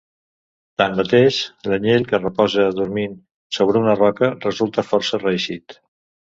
[0.81, 1.35] Tanmateix,
[1.71, 3.13] l'anyell que reposa dormint
[3.59, 5.79] sobre una roca, resulta força reeixit.